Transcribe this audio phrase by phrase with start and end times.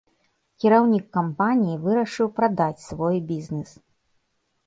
[0.61, 3.71] Кіраўнік кампаніі вырашыў прадаць свой бізнэс.